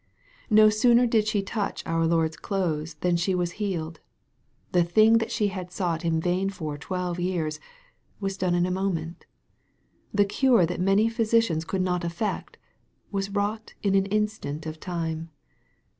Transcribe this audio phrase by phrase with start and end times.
[0.49, 3.99] No sooner did she touch our Lord's clothes than she was healed.
[4.71, 7.59] The thing that she had sought in vain for twelve years,
[8.19, 9.27] was done in a moment.
[10.11, 12.57] The cure that many physicians could not effect,
[13.11, 15.29] was wrought in an in stant of time.